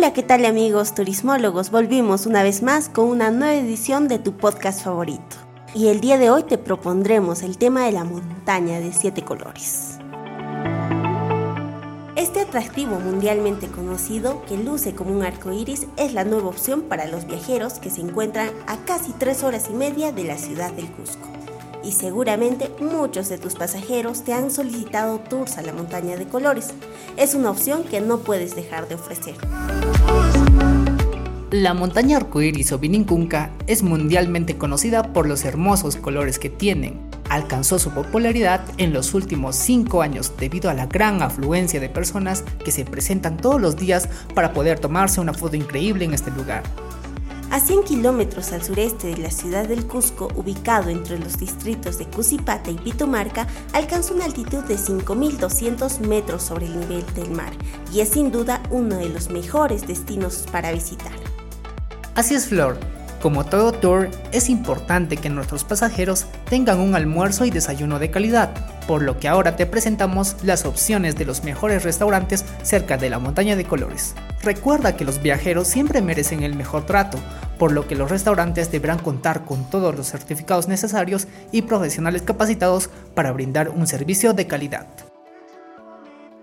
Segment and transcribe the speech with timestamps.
[0.00, 1.70] Hola, ¿qué tal amigos turismólogos?
[1.70, 5.36] Volvimos una vez más con una nueva edición de tu podcast favorito.
[5.74, 9.98] Y el día de hoy te propondremos el tema de la montaña de siete colores.
[12.16, 17.06] Este atractivo mundialmente conocido, que luce como un arco iris, es la nueva opción para
[17.06, 20.90] los viajeros que se encuentran a casi tres horas y media de la ciudad del
[20.92, 21.28] Cusco
[21.82, 26.70] y seguramente muchos de tus pasajeros te han solicitado tours a la montaña de colores.
[27.16, 29.36] Es una opción que no puedes dejar de ofrecer.
[31.50, 37.00] La montaña arcoíris o Vinincunca es mundialmente conocida por los hermosos colores que tienen.
[37.28, 42.44] Alcanzó su popularidad en los últimos 5 años debido a la gran afluencia de personas
[42.64, 46.62] que se presentan todos los días para poder tomarse una foto increíble en este lugar.
[47.50, 52.06] A 100 kilómetros al sureste de la ciudad del Cusco, ubicado entre los distritos de
[52.06, 57.52] Cusipata y Pitumarca, alcanza una altitud de 5.200 metros sobre el nivel del mar
[57.92, 61.29] y es sin duda uno de los mejores destinos para visitar.
[62.20, 62.76] Así es, Flor.
[63.22, 68.50] Como todo tour, es importante que nuestros pasajeros tengan un almuerzo y desayuno de calidad,
[68.86, 73.18] por lo que ahora te presentamos las opciones de los mejores restaurantes cerca de la
[73.18, 74.14] montaña de colores.
[74.42, 77.16] Recuerda que los viajeros siempre merecen el mejor trato,
[77.58, 82.90] por lo que los restaurantes deberán contar con todos los certificados necesarios y profesionales capacitados
[83.14, 84.88] para brindar un servicio de calidad.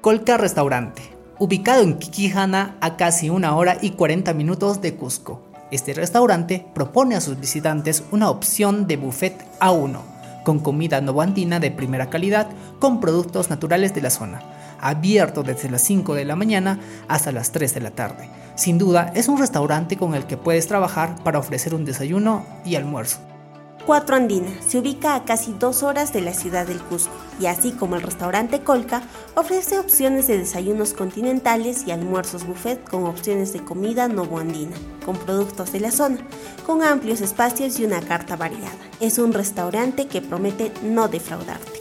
[0.00, 1.02] Colca Restaurante,
[1.38, 5.49] ubicado en Kikijana a casi una hora y 40 minutos de Cusco.
[5.70, 10.00] Este restaurante propone a sus visitantes una opción de buffet A1,
[10.44, 14.40] con comida novandina de primera calidad con productos naturales de la zona
[14.80, 18.28] abierto desde las 5 de la mañana hasta las 3 de la tarde.
[18.54, 22.74] Sin duda, es un restaurante con el que puedes trabajar para ofrecer un desayuno y
[22.74, 23.29] almuerzo.
[23.86, 27.72] Cuatro Andina se ubica a casi dos horas de la ciudad del Cusco y así
[27.72, 29.02] como el restaurante Colca
[29.34, 35.72] ofrece opciones de desayunos continentales y almuerzos buffet con opciones de comida novoandina, con productos
[35.72, 36.18] de la zona,
[36.66, 38.70] con amplios espacios y una carta variada.
[39.00, 41.80] Es un restaurante que promete no defraudarte.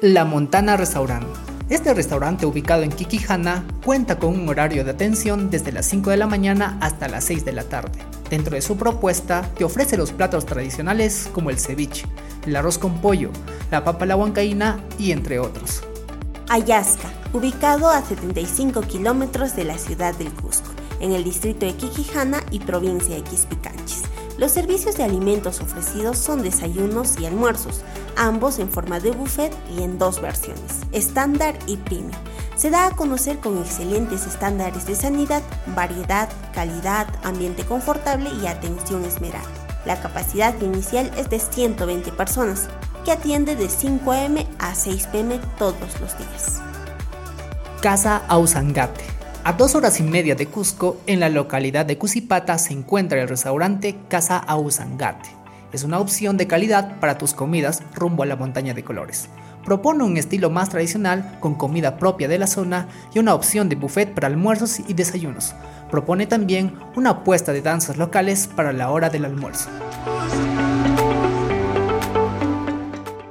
[0.00, 1.26] La Montana Restaurant
[1.68, 6.16] este restaurante ubicado en Kikihana cuenta con un horario de atención desde las 5 de
[6.16, 7.98] la mañana hasta las 6 de la tarde.
[8.30, 12.06] Dentro de su propuesta te ofrece los platos tradicionales como el ceviche,
[12.44, 13.30] el arroz con pollo,
[13.70, 15.82] la papa la huancaína y entre otros.
[16.48, 20.70] Ayasca, ubicado a 75 kilómetros de la ciudad del Cusco,
[21.00, 24.05] en el distrito de Kikihana y provincia de Quispicanchis.
[24.38, 27.80] Los servicios de alimentos ofrecidos son desayunos y almuerzos,
[28.16, 32.12] ambos en forma de buffet y en dos versiones, estándar y premium.
[32.54, 35.42] Se da a conocer con excelentes estándares de sanidad,
[35.74, 39.48] variedad, calidad, ambiente confortable y atención esmerada.
[39.86, 42.68] La capacidad inicial es de 120 personas,
[43.06, 46.60] que atiende de 5 am a 6 pm todos los días.
[47.80, 49.15] Casa Ausangate
[49.46, 53.28] a dos horas y media de Cusco, en la localidad de Cusipata, se encuentra el
[53.28, 55.28] restaurante Casa Ausangate.
[55.72, 59.28] Es una opción de calidad para tus comidas rumbo a la montaña de colores.
[59.64, 63.76] Propone un estilo más tradicional con comida propia de la zona y una opción de
[63.76, 65.54] buffet para almuerzos y desayunos.
[65.92, 69.70] Propone también una apuesta de danzas locales para la hora del almuerzo.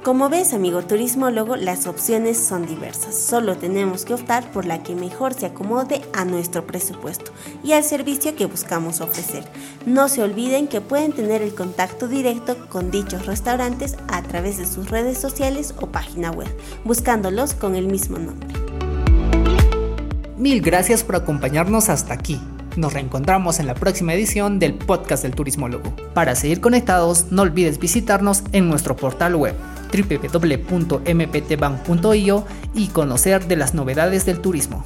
[0.06, 3.18] Como ves, amigo turismólogo, las opciones son diversas.
[3.18, 7.32] Solo tenemos que optar por la que mejor se acomode a nuestro presupuesto
[7.64, 9.42] y al servicio que buscamos ofrecer.
[9.84, 14.66] No se olviden que pueden tener el contacto directo con dichos restaurantes a través de
[14.66, 18.46] sus redes sociales o página web, buscándolos con el mismo nombre.
[20.36, 22.40] Mil gracias por acompañarnos hasta aquí.
[22.76, 25.94] Nos reencontramos en la próxima edición del podcast del turismólogo.
[26.12, 29.54] Para seguir conectados, no olvides visitarnos en nuestro portal web
[29.90, 32.44] www.mptbank.io
[32.74, 34.84] y conocer de las novedades del turismo.